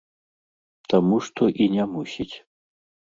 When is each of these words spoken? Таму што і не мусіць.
Таму 0.95 1.15
што 1.27 1.43
і 1.67 1.71
не 1.77 1.85
мусіць. 1.93 2.31